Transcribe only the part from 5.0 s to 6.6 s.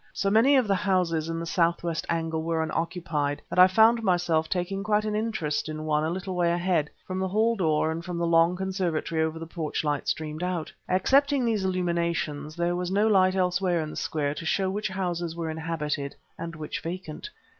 an interest in one a little way